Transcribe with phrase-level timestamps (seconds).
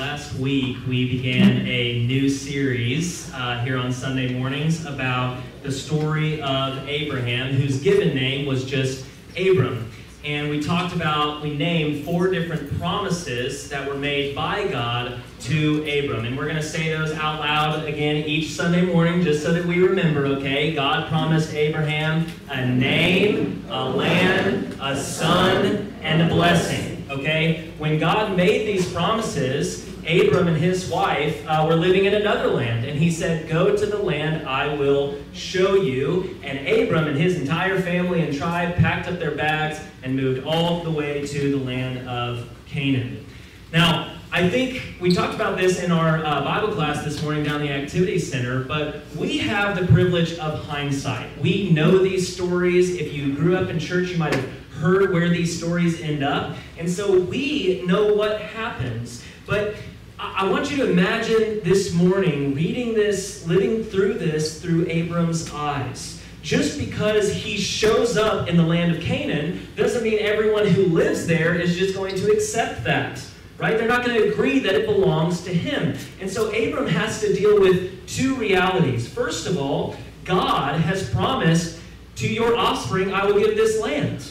[0.00, 6.40] Last week, we began a new series uh, here on Sunday mornings about the story
[6.40, 9.04] of Abraham, whose given name was just
[9.36, 9.90] Abram.
[10.24, 15.82] And we talked about, we named four different promises that were made by God to
[15.82, 16.24] Abram.
[16.24, 19.66] And we're going to say those out loud again each Sunday morning just so that
[19.66, 20.72] we remember, okay?
[20.74, 27.70] God promised Abraham a name, a land, a son, and a blessing, okay?
[27.76, 32.84] When God made these promises, Abram and his wife uh, were living in another land,
[32.84, 36.36] and he said, Go to the land I will show you.
[36.42, 40.82] And Abram and his entire family and tribe packed up their bags and moved all
[40.82, 43.24] the way to the land of Canaan.
[43.72, 47.60] Now, I think we talked about this in our uh, Bible class this morning down
[47.60, 51.36] the Activity Center, but we have the privilege of hindsight.
[51.40, 52.96] We know these stories.
[52.96, 54.48] If you grew up in church, you might have
[54.80, 56.56] heard where these stories end up.
[56.78, 59.22] And so we know what happens.
[59.46, 59.74] But
[60.22, 66.20] I want you to imagine this morning reading this, living through this through Abram's eyes.
[66.42, 71.26] Just because he shows up in the land of Canaan doesn't mean everyone who lives
[71.26, 73.24] there is just going to accept that.
[73.56, 73.78] Right?
[73.78, 75.96] They're not going to agree that it belongs to him.
[76.20, 79.08] And so Abram has to deal with two realities.
[79.08, 81.80] First of all, God has promised
[82.16, 84.22] to your offspring, I will give this land.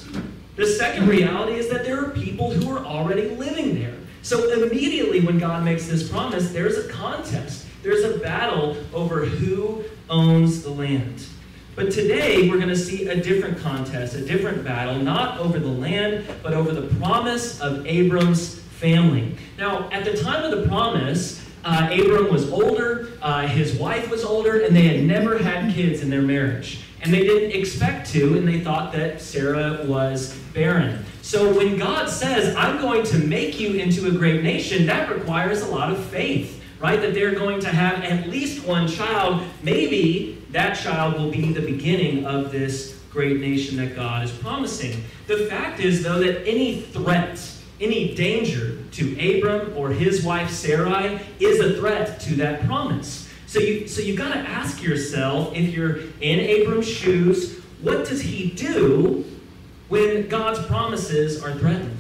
[0.56, 3.99] The second reality is that there are people who are already living there.
[4.22, 7.66] So immediately when God makes this promise, there's a contest.
[7.82, 11.26] There's a battle over who owns the land.
[11.76, 15.68] But today we're going to see a different contest, a different battle, not over the
[15.68, 19.38] land, but over the promise of Abram's family.
[19.58, 24.26] Now, at the time of the promise, uh, Abram was older, uh, his wife was
[24.26, 26.82] older, and they had never had kids in their marriage.
[27.02, 31.06] And they didn't expect to, and they thought that Sarah was barren.
[31.30, 35.62] So when God says, I'm going to make you into a great nation, that requires
[35.62, 37.00] a lot of faith, right?
[37.00, 39.44] That they're going to have at least one child.
[39.62, 45.04] Maybe that child will be the beginning of this great nation that God is promising.
[45.28, 47.40] The fact is, though, that any threat,
[47.80, 53.30] any danger to Abram or his wife Sarai is a threat to that promise.
[53.46, 58.22] So you so you've got to ask yourself if you're in Abram's shoes, what does
[58.22, 59.26] he do
[59.90, 62.00] when God's promises are threatened?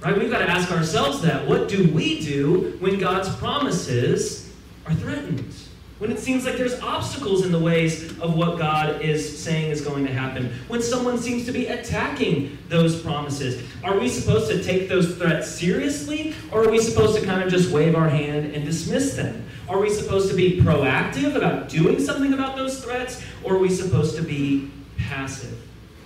[0.00, 0.18] Right?
[0.18, 1.46] We've got to ask ourselves that.
[1.46, 4.52] What do we do when God's promises
[4.86, 5.54] are threatened?
[5.98, 9.82] When it seems like there's obstacles in the ways of what God is saying is
[9.82, 10.50] going to happen.
[10.68, 13.62] When someone seems to be attacking those promises.
[13.84, 16.34] Are we supposed to take those threats seriously?
[16.50, 19.44] Or are we supposed to kind of just wave our hand and dismiss them?
[19.68, 23.22] Are we supposed to be proactive about doing something about those threats?
[23.44, 25.58] Or are we supposed to be passive?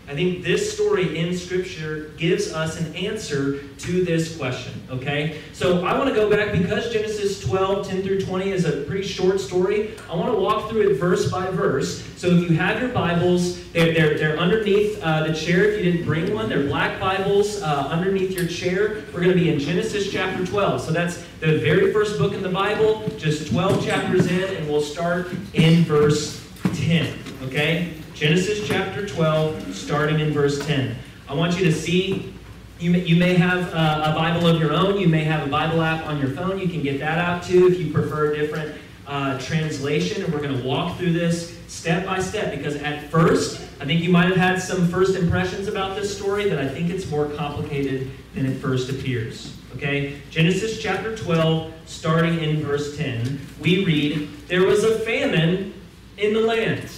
[0.06, 5.40] I think this story in Scripture gives us an answer to this question, okay?
[5.54, 9.06] So I want to go back because Genesis 12, 10 through 20 is a pretty
[9.06, 9.96] short story.
[10.10, 12.06] I want to walk through it verse by verse.
[12.18, 15.70] So if you have your Bibles, they're, they're, they're underneath uh, the chair.
[15.70, 19.04] If you didn't bring one, they're black Bibles uh, underneath your chair.
[19.14, 20.82] We're going to be in Genesis chapter 12.
[20.82, 24.82] So that's the very first book in the Bible, just 12 chapters in, and we'll
[24.82, 27.93] start in verse 10, okay?
[28.14, 30.94] Genesis chapter 12, starting in verse 10.
[31.28, 32.32] I want you to see,
[32.78, 35.00] you may, you may have uh, a Bible of your own.
[35.00, 36.60] You may have a Bible app on your phone.
[36.60, 38.76] You can get that out too if you prefer a different
[39.08, 40.22] uh, translation.
[40.22, 44.00] And we're going to walk through this step by step because at first, I think
[44.00, 47.28] you might have had some first impressions about this story that I think it's more
[47.30, 49.56] complicated than it first appears.
[49.74, 50.20] Okay?
[50.30, 55.74] Genesis chapter 12, starting in verse 10, we read, There was a famine
[56.16, 56.88] in the land.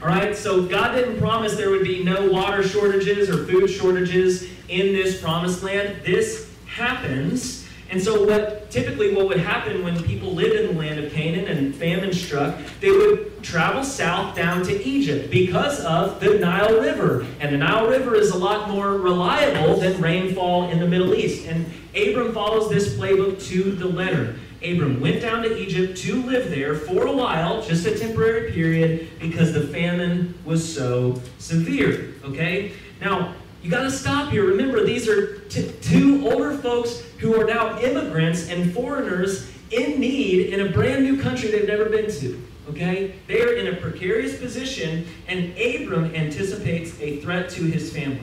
[0.00, 4.44] All right, so God didn't promise there would be no water shortages or food shortages
[4.68, 6.04] in this promised land.
[6.04, 7.66] This happens.
[7.90, 11.46] And so what typically what would happen when people lived in the land of Canaan
[11.48, 17.26] and famine struck, they would travel south down to Egypt because of the Nile River.
[17.40, 21.46] And the Nile River is a lot more reliable than rainfall in the Middle East.
[21.46, 21.66] And
[21.96, 24.36] Abram follows this playbook to the letter.
[24.62, 29.08] Abram went down to Egypt to live there for a while, just a temporary period,
[29.20, 32.14] because the famine was so severe.
[32.24, 32.72] Okay?
[33.00, 34.44] Now, you got to stop here.
[34.44, 40.66] Remember, these are two older folks who are now immigrants and foreigners in need in
[40.66, 42.42] a brand new country they've never been to.
[42.68, 43.14] Okay?
[43.26, 48.20] They are in a precarious position, and Abram anticipates a threat to his family.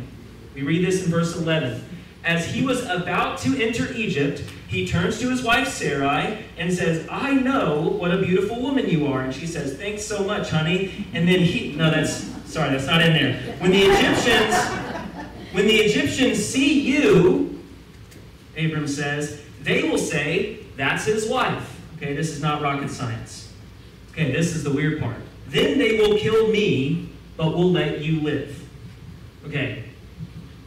[0.53, 1.83] We read this in verse 11.
[2.23, 7.07] As he was about to enter Egypt, he turns to his wife Sarai and says,
[7.09, 9.21] I know what a beautiful woman you are.
[9.21, 11.07] And she says, Thanks so much, honey.
[11.13, 13.55] And then he, no, that's, sorry, that's not in there.
[13.59, 14.55] When the Egyptians,
[15.53, 17.63] when the Egyptians see you,
[18.57, 21.79] Abram says, they will say, That's his wife.
[21.97, 23.53] Okay, this is not rocket science.
[24.11, 25.17] Okay, this is the weird part.
[25.47, 28.61] Then they will kill me, but will let you live.
[29.45, 29.84] Okay,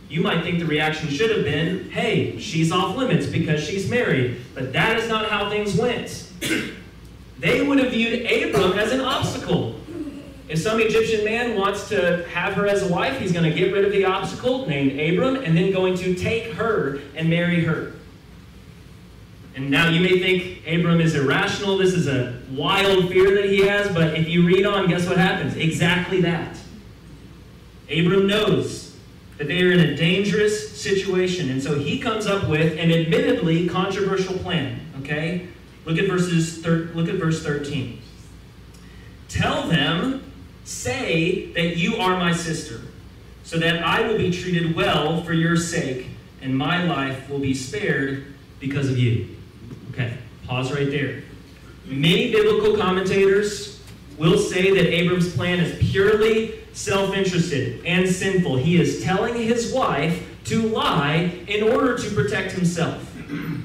[0.08, 4.40] you might think the reaction should have been, hey, she's off limits because she's married.
[4.54, 6.30] But that is not how things went.
[7.38, 9.78] They would have viewed Abram as an obstacle.
[10.48, 13.72] If some Egyptian man wants to have her as a wife, he's going to get
[13.72, 17.92] rid of the obstacle named Abram and then going to take her and marry her.
[19.54, 21.76] And now you may think Abram is irrational.
[21.76, 23.92] This is a wild fear that he has.
[23.92, 25.56] But if you read on, guess what happens?
[25.56, 26.56] Exactly that.
[27.90, 28.87] Abram knows
[29.38, 31.48] that they are in a dangerous situation.
[31.50, 34.80] And so he comes up with an admittedly controversial plan.
[35.00, 35.48] Okay?
[35.84, 38.02] Look at verses look at verse 13.
[39.28, 40.32] Tell them,
[40.64, 42.80] say that you are my sister,
[43.44, 46.08] so that I will be treated well for your sake,
[46.42, 48.26] and my life will be spared
[48.58, 49.36] because of you.
[49.92, 50.14] Okay,
[50.46, 51.22] pause right there.
[51.86, 53.80] Many biblical commentators
[54.18, 58.56] will say that Abram's plan is purely self interested and sinful.
[58.56, 63.04] He is telling his wife to lie in order to protect himself.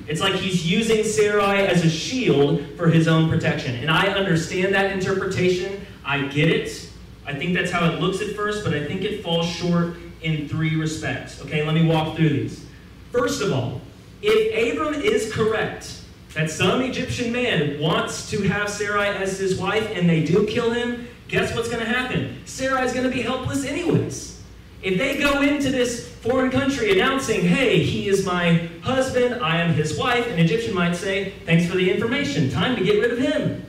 [0.07, 3.75] It's like he's using Sarai as a shield for his own protection.
[3.75, 5.86] And I understand that interpretation.
[6.04, 6.89] I get it.
[7.25, 10.50] I think that's how it looks at first, but I think it falls short in
[10.50, 11.39] three respects.
[11.42, 12.65] Okay, let me walk through these.
[13.12, 13.80] First of all,
[14.21, 16.01] if Abram is correct
[16.33, 20.71] that some Egyptian man wants to have Sarai as his wife and they do kill
[20.71, 22.42] him, guess what's going to happen?
[22.46, 24.42] Sarai is going to be helpless anyways.
[24.81, 29.74] If they go into this foreign country announcing, hey, he is my husband, I am
[29.74, 33.20] his wife, an Egyptian might say, thanks for the information, time to get rid of
[33.20, 33.66] him.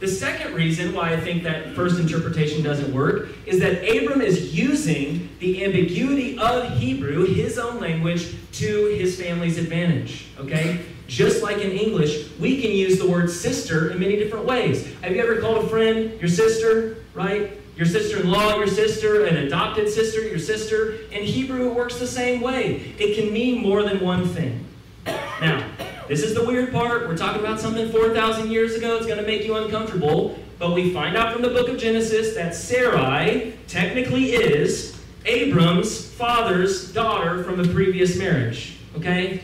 [0.00, 4.52] The second reason why I think that first interpretation doesn't work is that Abram is
[4.52, 10.26] using the ambiguity of Hebrew, his own language, to his family's advantage.
[10.40, 10.80] Okay?
[11.12, 14.90] Just like in English, we can use the word sister in many different ways.
[15.02, 17.52] Have you ever called a friend your sister, right?
[17.76, 20.94] Your sister in law, your sister, an adopted sister, your sister.
[21.10, 22.94] In Hebrew, it works the same way.
[22.98, 24.64] It can mean more than one thing.
[25.04, 25.68] Now,
[26.08, 27.06] this is the weird part.
[27.06, 28.96] We're talking about something 4,000 years ago.
[28.96, 30.38] It's going to make you uncomfortable.
[30.58, 36.90] But we find out from the book of Genesis that Sarai technically is Abram's father's
[36.90, 38.78] daughter from a previous marriage.
[38.96, 39.42] Okay?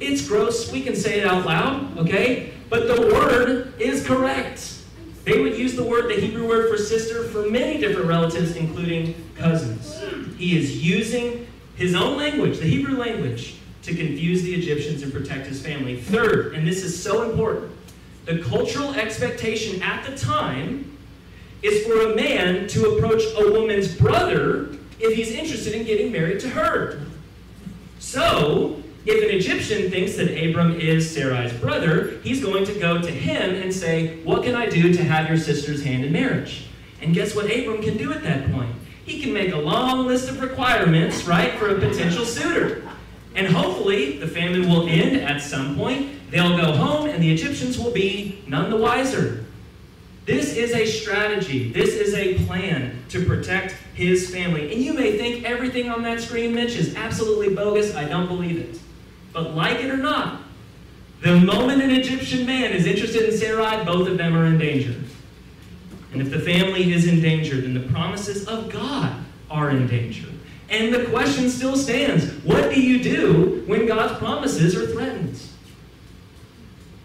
[0.00, 0.72] It's gross.
[0.72, 1.98] We can say it out loud.
[1.98, 2.52] Okay?
[2.68, 4.78] But the word is correct.
[5.24, 9.14] They would use the word, the Hebrew word for sister, for many different relatives, including
[9.36, 10.00] cousins.
[10.38, 15.46] He is using his own language, the Hebrew language, to confuse the Egyptians and protect
[15.46, 16.00] his family.
[16.00, 17.72] Third, and this is so important,
[18.24, 20.96] the cultural expectation at the time
[21.62, 26.40] is for a man to approach a woman's brother if he's interested in getting married
[26.40, 27.02] to her.
[27.98, 33.10] So, if an Egyptian thinks that Abram is Sarai's brother, he's going to go to
[33.10, 36.66] him and say, What can I do to have your sister's hand in marriage?
[37.00, 38.74] And guess what Abram can do at that point?
[39.04, 42.86] He can make a long list of requirements, right, for a potential suitor.
[43.34, 46.30] And hopefully, the famine will end at some point.
[46.30, 49.46] They'll go home, and the Egyptians will be none the wiser.
[50.26, 51.72] This is a strategy.
[51.72, 54.72] This is a plan to protect his family.
[54.72, 57.96] And you may think everything on that screen, Mitch, is absolutely bogus.
[57.96, 58.78] I don't believe it.
[59.32, 60.42] But like it or not,
[61.20, 64.94] the moment an Egyptian man is interested in Sarai, both of them are in danger.
[66.12, 69.14] And if the family is in danger, then the promises of God
[69.50, 70.26] are in danger.
[70.70, 75.40] And the question still stands what do you do when God's promises are threatened?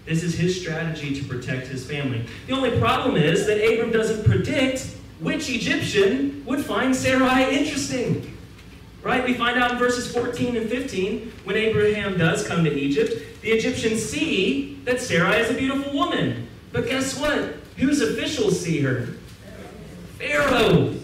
[0.05, 2.25] This is his strategy to protect his family.
[2.45, 8.34] The only problem is that Abram doesn't predict which Egyptian would find Sarai interesting.
[9.05, 9.23] Right?
[9.23, 13.51] We find out in verses 14 and 15, when Abraham does come to Egypt, the
[13.51, 16.47] Egyptians see that Sarai is a beautiful woman.
[16.71, 17.53] But guess what?
[17.77, 19.09] Whose officials see her?
[20.17, 20.95] Pharaoh.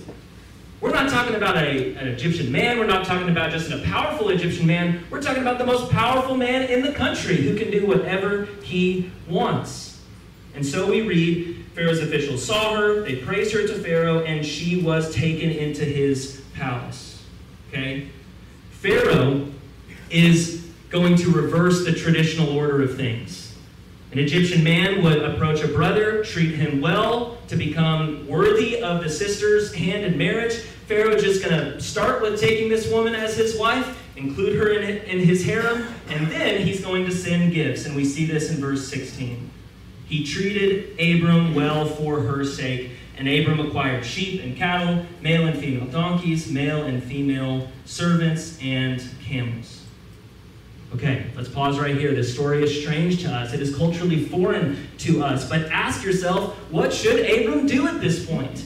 [0.79, 2.79] We're not talking about a, an Egyptian man.
[2.79, 5.03] We're not talking about just a powerful Egyptian man.
[5.11, 9.11] We're talking about the most powerful man in the country who can do whatever he
[9.29, 10.01] wants.
[10.55, 14.81] And so we read Pharaoh's officials saw her, they praised her to Pharaoh, and she
[14.81, 17.10] was taken into his palace.
[17.71, 18.09] Okay?
[18.71, 19.47] Pharaoh
[20.09, 23.55] is going to reverse the traditional order of things.
[24.11, 29.09] An Egyptian man would approach a brother, treat him well to become worthy of the
[29.09, 30.55] sister's hand in marriage.
[30.87, 34.73] Pharaoh is just going to start with taking this woman as his wife, include her
[34.73, 37.85] in, in his harem, and then he's going to send gifts.
[37.85, 39.49] And we see this in verse 16.
[40.07, 45.57] He treated Abram well for her sake and Abram acquired sheep and cattle, male and
[45.59, 49.81] female donkeys, male and female servants, and camels.
[50.93, 52.13] Okay, let's pause right here.
[52.13, 53.53] This story is strange to us.
[53.53, 55.47] It is culturally foreign to us.
[55.47, 58.65] But ask yourself, what should Abram do at this point?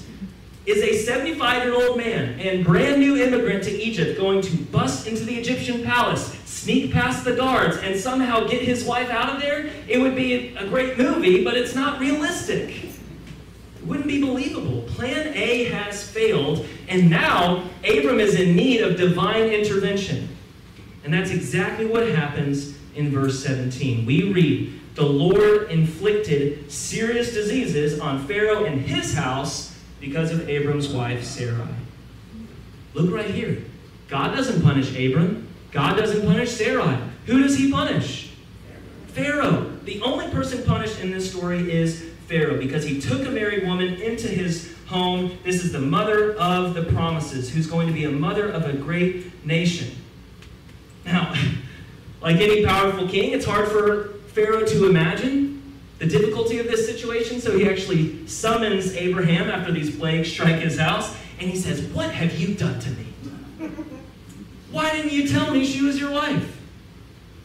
[0.66, 5.06] Is a 75 year old man and brand new immigrant to Egypt going to bust
[5.06, 9.40] into the Egyptian palace, sneak past the guards, and somehow get his wife out of
[9.40, 9.70] there?
[9.88, 12.95] It would be a great movie, but it's not realistic.
[13.86, 14.82] Wouldn't be believable.
[14.84, 20.30] Plan A has failed, and now Abram is in need of divine intervention.
[21.04, 24.06] And that's exactly what happens in verse 17.
[24.06, 30.90] We read, The Lord inflicted serious diseases on Pharaoh and his house because of Abram's
[30.90, 31.68] wife, Sarai.
[32.96, 33.62] Look right here.
[34.08, 35.48] God doesn't punish Abram.
[35.72, 36.98] God doesn't punish Sarai.
[37.26, 38.32] Who does he punish?
[39.08, 39.72] Pharaoh.
[39.84, 44.02] The only person punished in this story is Pharaoh because he took a married woman
[44.02, 45.38] into his home.
[45.44, 48.74] This is the mother of the promises, who's going to be a mother of a
[48.74, 49.92] great nation.
[51.06, 51.34] Now,
[52.22, 55.56] like any powerful king, it's hard for Pharaoh to imagine
[56.00, 60.78] the difficulty of this situation, so he actually summons Abraham after these plagues strike his
[60.78, 63.06] house, and he says, What have you done to me?
[64.72, 66.60] Why didn't you tell me she was your wife?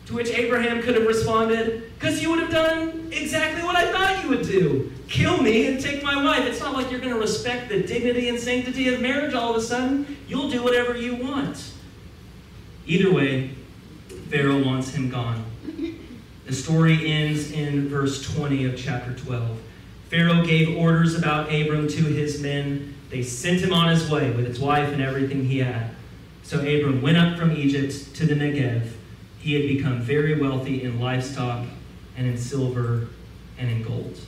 [0.07, 4.25] To which Abraham could have responded, Because you would have done exactly what I thought
[4.25, 6.47] you would do kill me and take my wife.
[6.47, 9.57] It's not like you're going to respect the dignity and sanctity of marriage all of
[9.57, 10.17] a sudden.
[10.29, 11.73] You'll do whatever you want.
[12.87, 13.51] Either way,
[14.31, 15.45] Pharaoh wants him gone.
[16.47, 19.61] The story ends in verse 20 of chapter 12.
[20.09, 22.95] Pharaoh gave orders about Abram to his men.
[23.11, 25.91] They sent him on his way with his wife and everything he had.
[26.45, 28.91] So Abram went up from Egypt to the Negev.
[29.41, 31.67] He had become very wealthy in livestock
[32.17, 33.09] and in silver
[33.59, 34.19] and in gold.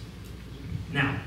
[0.92, 1.18] Now,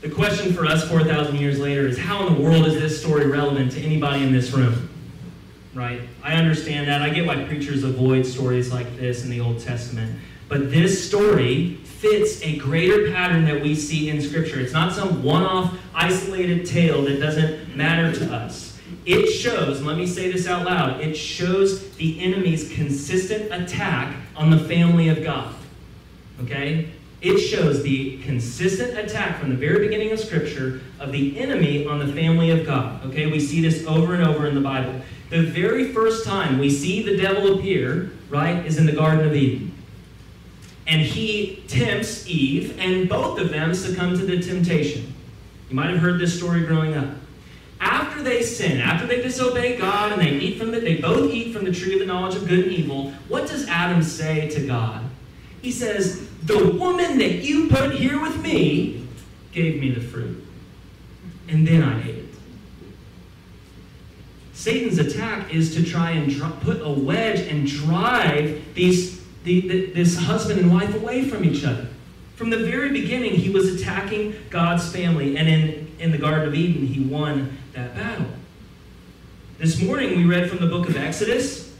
[0.00, 3.26] the question for us 4,000 years later is how in the world is this story
[3.26, 4.88] relevant to anybody in this room?
[5.76, 6.00] right?
[6.24, 7.02] I understand that.
[7.02, 10.18] I get why preachers avoid stories like this in the Old Testament.
[10.48, 14.58] But this story fits a greater pattern that we see in Scripture.
[14.58, 18.65] It's not some one off, isolated tale that doesn't matter to us.
[19.06, 24.50] It shows, let me say this out loud, it shows the enemy's consistent attack on
[24.50, 25.54] the family of God.
[26.42, 26.90] Okay?
[27.22, 32.00] It shows the consistent attack from the very beginning of Scripture of the enemy on
[32.00, 33.06] the family of God.
[33.06, 33.30] Okay?
[33.30, 35.00] We see this over and over in the Bible.
[35.30, 39.34] The very first time we see the devil appear, right, is in the Garden of
[39.34, 39.72] Eden.
[40.88, 45.14] And he tempts Eve, and both of them succumb to the temptation.
[45.68, 47.08] You might have heard this story growing up.
[48.16, 51.52] After they sin, after they disobey God and they eat from the, they both eat
[51.52, 54.66] from the tree of the knowledge of good and evil, what does Adam say to
[54.66, 55.04] God?
[55.60, 59.06] He says, The woman that you put here with me
[59.52, 60.42] gave me the fruit.
[61.48, 62.24] And then I ate it.
[64.54, 69.86] Satan's attack is to try and dr- put a wedge and drive these, the, the,
[69.90, 71.86] this husband and wife away from each other.
[72.36, 73.75] From the very beginning, he was
[74.16, 78.26] attacking God's family, and in, in the Garden of Eden, he won that battle.
[79.58, 81.74] This morning, we read from the book of Exodus,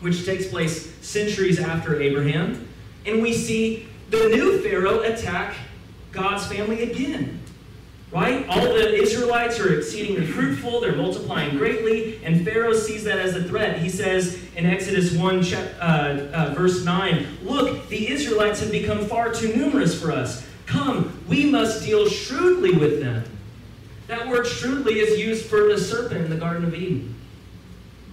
[0.00, 2.68] which takes place centuries after Abraham,
[3.06, 5.56] and we see the new Pharaoh attack
[6.12, 7.40] God's family again
[8.14, 8.46] right?
[8.48, 13.42] All the Israelites are exceedingly fruitful, they're multiplying greatly, and Pharaoh sees that as a
[13.42, 13.80] threat.
[13.80, 19.34] He says in Exodus 1, uh, uh, verse 9, Look, the Israelites have become far
[19.34, 20.43] too numerous for us.
[20.84, 23.24] Come, we must deal shrewdly with them.
[24.06, 27.14] That word shrewdly is used for the serpent in the Garden of Eden.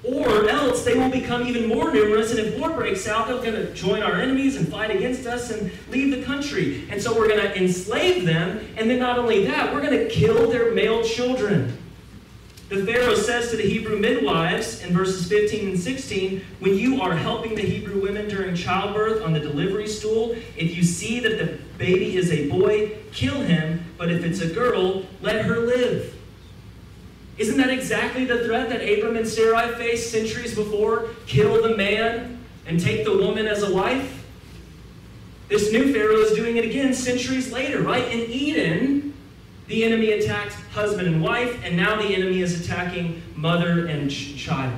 [0.06, 3.56] Or else they will become even more numerous, and if war breaks out, they're going
[3.56, 6.88] to join our enemies and fight against us and leave the country.
[6.90, 10.08] And so we're going to enslave them, and then not only that, we're going to
[10.08, 11.78] kill their male children.
[12.72, 17.14] The Pharaoh says to the Hebrew midwives in verses 15 and 16 when you are
[17.14, 21.60] helping the Hebrew women during childbirth on the delivery stool, if you see that the
[21.78, 26.16] baby is a boy, kill him, but if it's a girl, let her live.
[27.38, 31.10] Isn't that exactly the threat that Abram and Sarai faced centuries before?
[31.28, 34.26] Kill the man and take the woman as a wife?
[35.50, 38.10] This new Pharaoh is doing it again centuries later, right?
[38.10, 39.11] In Eden,
[39.72, 44.36] the enemy attacked husband and wife, and now the enemy is attacking mother and ch-
[44.36, 44.78] child.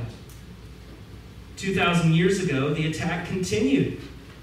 [1.57, 3.99] 2,000 years ago, the attack continued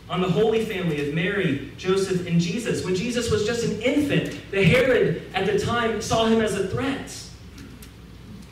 [0.09, 2.85] on the Holy Family of Mary, Joseph, and Jesus.
[2.85, 6.67] When Jesus was just an infant, the Herod at the time saw him as a
[6.67, 7.17] threat.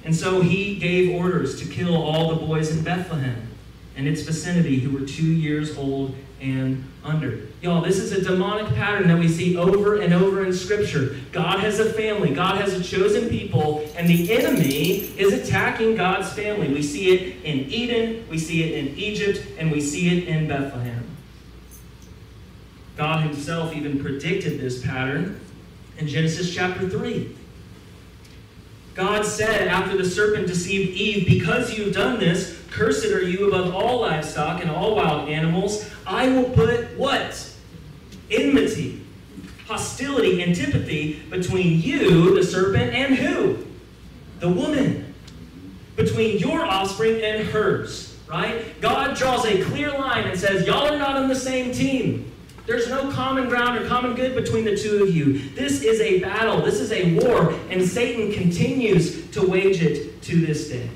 [0.04, 3.48] And so he gave orders to kill all the boys in Bethlehem
[3.96, 7.40] and its vicinity who were two years old and under.
[7.62, 11.16] Y'all, this is a demonic pattern that we see over and over in Scripture.
[11.32, 16.32] God has a family, God has a chosen people, and the enemy is attacking God's
[16.32, 16.68] family.
[16.68, 20.46] We see it in Eden, we see it in Egypt, and we see it in
[20.48, 21.04] Bethlehem.
[22.96, 25.40] God Himself even predicted this pattern
[25.98, 27.36] in Genesis chapter 3.
[28.94, 33.74] God said after the serpent deceived Eve, Because you've done this, cursed are you above
[33.74, 35.88] all livestock and all wild animals.
[36.06, 37.54] I will put what?
[38.30, 39.04] Enmity,
[39.66, 43.66] hostility, antipathy between you, the serpent, and who?
[44.40, 45.14] The woman.
[45.96, 48.80] Between your offspring and hers, right?
[48.80, 52.32] God draws a clear line and says, Y'all are not on the same team.
[52.66, 55.38] There's no common ground or common good between the two of you.
[55.54, 60.36] This is a battle, this is a war, and Satan continues to wage it to
[60.36, 60.88] this day.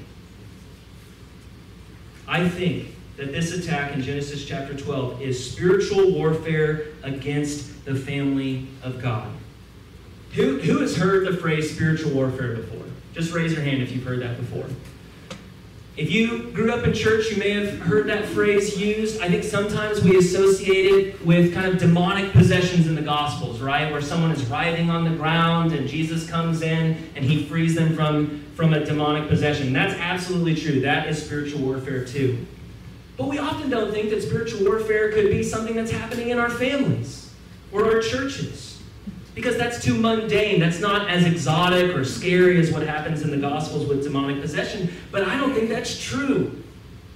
[2.33, 8.69] I think that this attack in Genesis chapter 12 is spiritual warfare against the family
[8.83, 9.31] of God.
[10.33, 12.87] Who, who has heard the phrase spiritual warfare before?
[13.13, 14.65] Just raise your hand if you've heard that before.
[15.95, 19.21] If you grew up in church, you may have heard that phrase used.
[19.21, 23.93] I think sometimes we associate it with kind of demonic possessions in the Gospels, right?
[23.93, 27.95] Where someone is writhing on the ground and Jesus comes in and he frees them
[27.95, 29.75] from, from a demonic possession.
[29.75, 30.81] That's absolutely true.
[30.81, 32.47] That is spiritual warfare too.
[33.19, 36.49] But we often don't think that spiritual warfare could be something that's happening in our
[36.49, 37.31] families
[37.71, 38.72] or our churches
[39.35, 40.61] because that's too mundane.
[40.61, 44.93] That's not as exotic or scary as what happens in the Gospels with demonic possession.
[45.11, 46.63] But I don't think that's true.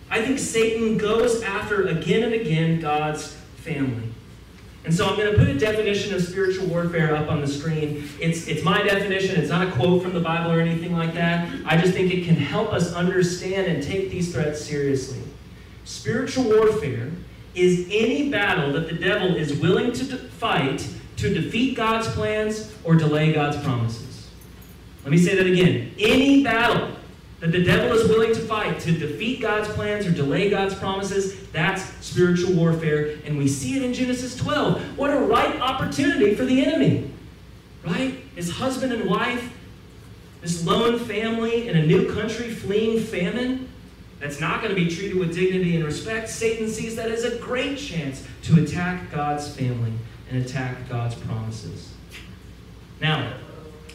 [0.09, 4.09] I think Satan goes after again and again God's family.
[4.85, 8.09] And so I'm going to put a definition of spiritual warfare up on the screen.
[8.21, 9.35] It's, it's my definition.
[9.41, 11.49] It's not a quote from the Bible or anything like that.
[11.67, 15.19] I just think it can help us understand and take these threats seriously.
[15.85, 17.11] Spiritual warfare
[17.57, 22.95] is any battle that the devil is willing to fight to defeat God's plans or
[22.95, 24.29] delay God's promises.
[25.05, 25.93] Let me say that again.
[25.99, 26.97] Any battle
[27.41, 31.49] that the devil is willing to fight to defeat God's plans or delay God's promises,
[31.49, 33.19] that's spiritual warfare.
[33.25, 34.99] And we see it in Genesis 12.
[34.99, 37.11] What a right opportunity for the enemy,
[37.85, 38.15] right?
[38.35, 39.53] His husband and wife,
[40.41, 43.69] this lone family in a new country fleeing famine
[44.19, 46.29] that's not going to be treated with dignity and respect.
[46.29, 49.93] Satan sees that as a great chance to attack God's family
[50.31, 51.93] and attack God's promises.
[53.01, 53.35] Now,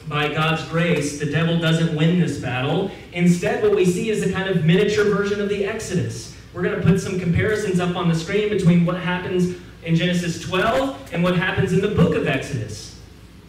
[0.07, 2.91] by God's grace, the devil doesn't win this battle.
[3.13, 6.35] Instead, what we see is a kind of miniature version of the Exodus.
[6.53, 10.41] We're going to put some comparisons up on the screen between what happens in Genesis
[10.41, 12.99] 12 and what happens in the book of Exodus.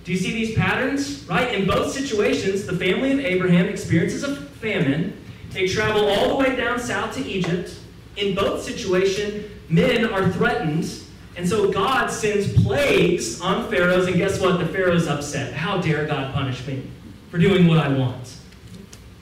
[0.05, 1.25] Do you see these patterns?
[1.29, 1.55] Right?
[1.55, 5.17] In both situations, the family of Abraham experiences a famine.
[5.51, 7.77] They travel all the way down south to Egypt.
[8.17, 10.91] In both situations, men are threatened
[11.37, 14.59] and so God sends plagues on Pharaohs, and guess what?
[14.59, 15.55] The Pharaoh's upset.
[15.55, 16.83] How dare God punish me
[17.31, 18.37] for doing what I want?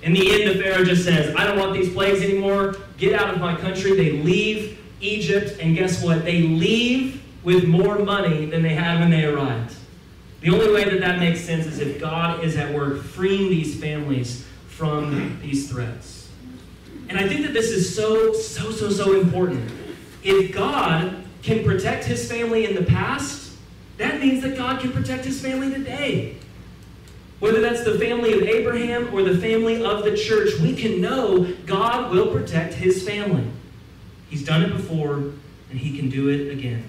[0.02, 2.76] In the end, the Pharaoh just says, I don't want these plagues anymore.
[2.96, 3.94] Get out of my country.
[3.94, 6.24] They leave Egypt, and guess what?
[6.24, 9.74] They leave with more money than they had when they arrived.
[10.40, 13.78] The only way that that makes sense is if God is at work freeing these
[13.78, 16.30] families from these threats.
[17.08, 19.70] And I think that this is so, so, so, so important.
[20.22, 23.52] If God can protect his family in the past,
[23.96, 26.36] that means that God can protect his family today.
[27.38, 31.44] Whether that's the family of Abraham or the family of the church, we can know
[31.66, 33.46] God will protect his family.
[34.28, 36.84] He's done it before, and he can do it again.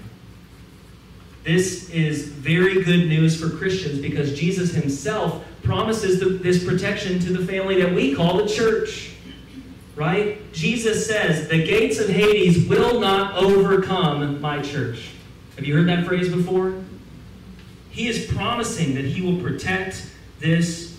[1.43, 7.33] This is very good news for Christians because Jesus himself promises the, this protection to
[7.33, 9.13] the family that we call the church
[10.01, 10.51] right?
[10.51, 15.11] Jesus says, the gates of Hades will not overcome my church.
[15.55, 16.73] Have you heard that phrase before?
[17.91, 20.09] He is promising that he will protect
[20.39, 20.97] this,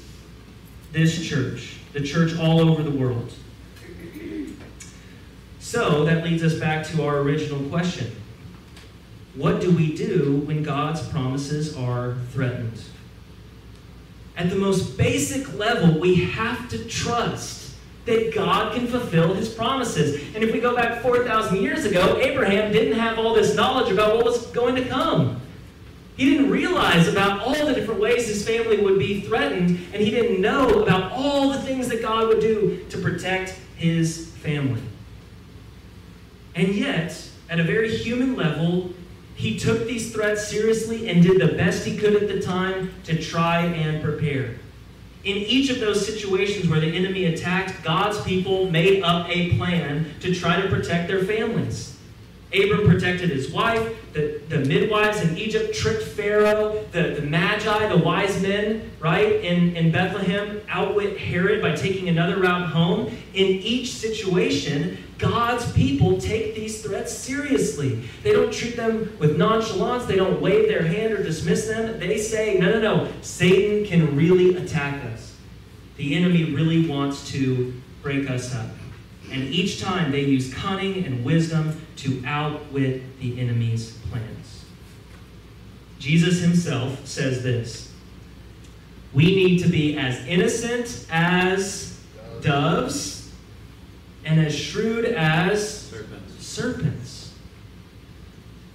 [0.92, 3.34] this church, the church all over the world.
[5.58, 8.14] So that leads us back to our original question.
[9.34, 12.80] What do we do when God's promises are threatened?
[14.36, 17.61] At the most basic level, we have to trust
[18.04, 20.34] that God can fulfill his promises.
[20.34, 24.16] And if we go back 4,000 years ago, Abraham didn't have all this knowledge about
[24.16, 25.40] what was going to come.
[26.16, 30.10] He didn't realize about all the different ways his family would be threatened, and he
[30.10, 34.82] didn't know about all the things that God would do to protect his family.
[36.54, 38.92] And yet, at a very human level,
[39.34, 43.20] he took these threats seriously and did the best he could at the time to
[43.20, 44.56] try and prepare.
[45.24, 50.06] In each of those situations where the enemy attacked, God's people made up a plan
[50.20, 51.96] to try to protect their families.
[52.52, 54.12] Abram protected his wife.
[54.12, 56.84] The, the midwives in Egypt tricked Pharaoh.
[56.92, 62.38] The, the Magi, the wise men, right, in, in Bethlehem, outwit Herod by taking another
[62.38, 63.06] route home.
[63.32, 68.02] In each situation, God's people take these threats seriously.
[68.24, 70.04] They don't treat them with nonchalance.
[70.04, 72.00] They don't wave their hand or dismiss them.
[72.00, 75.36] They say, no, no, no, Satan can really attack us.
[75.96, 78.66] The enemy really wants to break us up.
[79.30, 84.64] And each time they use cunning and wisdom to outwit the enemy's plans.
[86.00, 87.92] Jesus himself says this
[89.12, 91.96] We need to be as innocent as
[92.40, 93.21] doves
[94.24, 96.46] and as shrewd as Serpents.
[96.46, 97.34] serpents.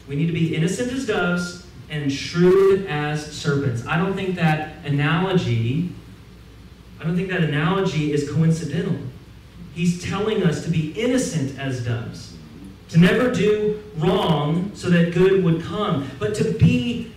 [0.08, 3.86] We need to be innocent as doves and shrewd as serpents.
[3.86, 5.90] I don't think that analogy
[7.00, 8.98] I don't think that analogy is coincidental.
[9.74, 12.36] He's telling us to be innocent as doves,
[12.90, 17.14] to never do wrong so that good would come, but to be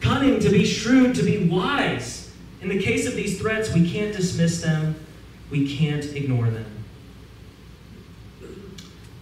[0.00, 2.32] cunning, to be shrewd, to be wise.
[2.62, 4.94] In the case of these threats, we can't dismiss them,
[5.50, 6.79] we can't ignore them.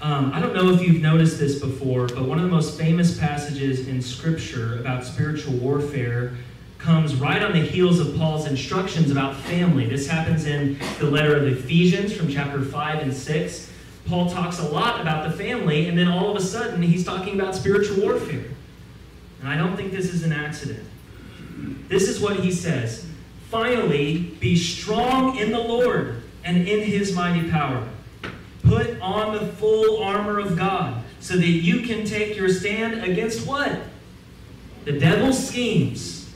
[0.00, 3.18] Um, I don't know if you've noticed this before, but one of the most famous
[3.18, 6.36] passages in Scripture about spiritual warfare
[6.78, 9.86] comes right on the heels of Paul's instructions about family.
[9.88, 13.72] This happens in the letter of Ephesians from chapter 5 and 6.
[14.06, 17.34] Paul talks a lot about the family, and then all of a sudden he's talking
[17.34, 18.44] about spiritual warfare.
[19.40, 20.86] And I don't think this is an accident.
[21.88, 23.04] This is what he says
[23.50, 27.88] Finally, be strong in the Lord and in his mighty power.
[28.68, 33.46] Put on the full armor of God so that you can take your stand against
[33.46, 33.80] what?
[34.84, 36.30] The devil's schemes.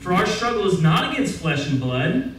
[0.00, 2.34] For our struggle is not against flesh and blood,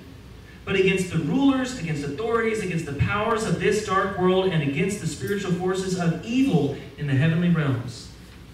[0.65, 5.01] but against the rulers, against authorities, against the powers of this dark world, and against
[5.01, 8.09] the spiritual forces of evil in the heavenly realms.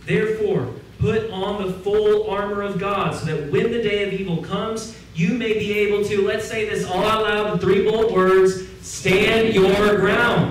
[0.05, 4.43] Therefore, put on the full armor of God, so that when the day of evil
[4.43, 8.13] comes, you may be able to, let's say this all out loud, the three bold
[8.13, 10.46] words stand your ground.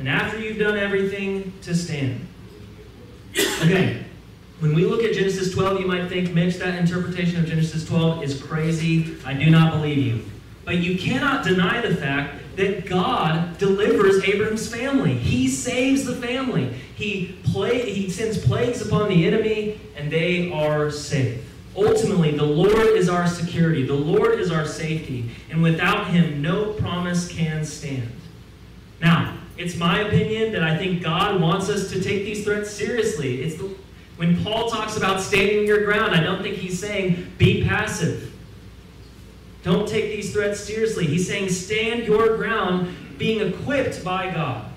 [0.00, 2.26] And after you've done everything, to stand.
[3.36, 4.02] Okay.
[4.60, 8.22] When we look at Genesis 12, you might think, Mitch, that interpretation of Genesis 12
[8.22, 9.16] is crazy.
[9.26, 10.24] I do not believe you.
[10.64, 15.14] But you cannot deny the fact that God delivers Abraham's family.
[15.14, 16.74] He saves the family.
[16.94, 21.44] He, play, he sends plagues upon the enemy, and they are safe.
[21.76, 26.72] Ultimately, the Lord is our security, the Lord is our safety, and without Him, no
[26.72, 28.10] promise can stand.
[29.00, 33.42] Now, it's my opinion that I think God wants us to take these threats seriously.
[33.42, 33.70] It's the,
[34.16, 38.32] when Paul talks about standing your ground, I don't think he's saying be passive.
[39.62, 41.06] Don't take these threats seriously.
[41.06, 44.72] He's saying stand your ground, being equipped by God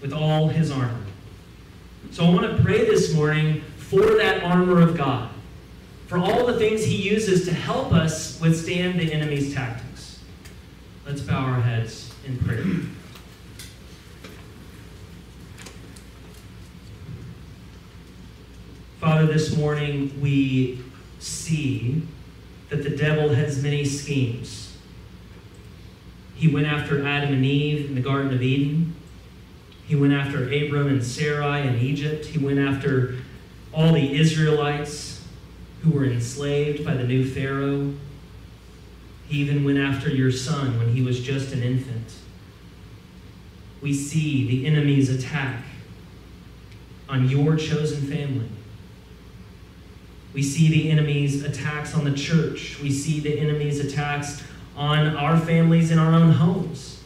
[0.00, 0.98] with all his armor.
[2.10, 5.30] So I want to pray this morning for that armor of God,
[6.08, 10.18] for all the things he uses to help us withstand the enemy's tactics.
[11.06, 12.64] Let's bow our heads in prayer.
[19.02, 20.78] Father, this morning we
[21.18, 22.02] see
[22.68, 24.76] that the devil has many schemes.
[26.36, 28.94] He went after Adam and Eve in the Garden of Eden.
[29.88, 32.26] He went after Abram and Sarai in Egypt.
[32.26, 33.16] He went after
[33.74, 35.26] all the Israelites
[35.82, 37.92] who were enslaved by the new Pharaoh.
[39.26, 42.12] He even went after your son when he was just an infant.
[43.80, 45.64] We see the enemy's attack
[47.08, 48.48] on your chosen family.
[50.34, 52.80] We see the enemy's attacks on the church.
[52.80, 54.42] We see the enemy's attacks
[54.76, 57.02] on our families in our own homes.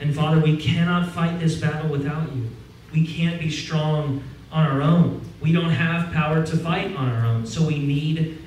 [0.00, 2.50] And Father, we cannot fight this battle without you.
[2.92, 5.20] We can't be strong on our own.
[5.40, 7.46] We don't have power to fight on our own.
[7.46, 8.38] So we need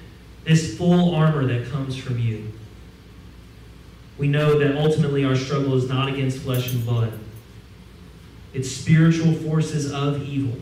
[0.44, 2.52] this full armor that comes from you.
[4.18, 7.18] We know that ultimately our struggle is not against flesh and blood,
[8.54, 10.60] it's spiritual forces of evil.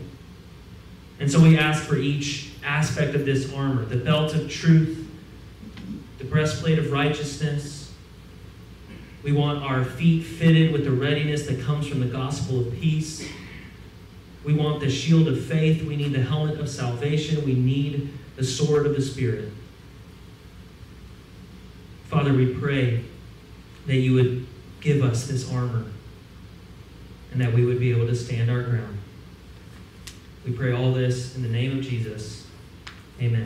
[1.20, 5.08] And so we ask for each aspect of this armor the belt of truth,
[6.18, 7.92] the breastplate of righteousness.
[9.22, 13.28] We want our feet fitted with the readiness that comes from the gospel of peace.
[14.44, 15.82] We want the shield of faith.
[15.82, 17.44] We need the helmet of salvation.
[17.44, 19.50] We need the sword of the Spirit.
[22.04, 23.04] Father, we pray
[23.86, 24.46] that you would
[24.80, 25.84] give us this armor
[27.32, 28.97] and that we would be able to stand our ground.
[30.44, 32.46] We pray all this in the name of Jesus.
[33.20, 33.36] Amen.